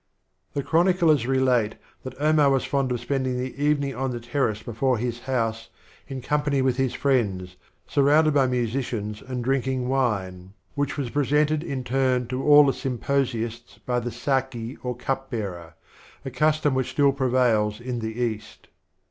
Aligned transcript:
The 0.53 0.63
chroniclers 0.63 1.27
relate 1.27 1.75
that 2.01 2.19
Omar 2.19 2.49
was 2.49 2.65
fond 2.65 2.91
of 2.91 2.99
spending 2.99 3.37
the 3.37 3.63
evening 3.63 3.93
on 3.93 4.09
the 4.09 4.19
terrace 4.19 4.63
before 4.63 4.97
his 4.97 5.19
house, 5.19 5.69
in 6.07 6.21
company 6.23 6.59
with 6.59 6.77
his 6.77 6.95
friends, 6.95 7.55
surrounded 7.85 8.33
by 8.33 8.47
musicians, 8.47 9.21
and 9.21 9.43
drinking 9.43 9.87
wine, 9.89 10.53
which 10.73 10.97
was 10.97 11.11
presented 11.11 11.61
Introduction. 11.63 11.71
in 11.77 11.83
turn 11.83 12.27
to 12.29 12.41
all 12.43 12.65
the 12.65 12.71
symposiasts 12.73 13.77
by 13.85 13.99
the 13.99 14.09
Sc4ki 14.09 14.79
or 14.81 14.95
cup 14.97 15.29
bearer, 15.29 15.75
a 16.25 16.31
custom 16.31 16.73
which 16.73 16.89
still 16.89 17.11
prevails 17.11 17.79
in 17.79 17.99
the 17.99 18.19
East. 18.23 18.69